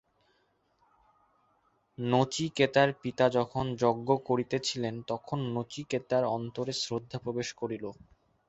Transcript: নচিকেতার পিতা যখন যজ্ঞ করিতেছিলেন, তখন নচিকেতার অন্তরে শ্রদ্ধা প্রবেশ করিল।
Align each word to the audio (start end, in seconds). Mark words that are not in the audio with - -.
নচিকেতার 1.97 2.89
পিতা 3.01 3.25
যখন 3.37 3.65
যজ্ঞ 3.75 4.09
করিতেছিলেন, 4.27 4.95
তখন 5.07 5.39
নচিকেতার 5.55 6.23
অন্তরে 6.35 6.73
শ্রদ্ধা 6.75 7.17
প্রবেশ 7.23 7.49
করিল। 7.53 7.85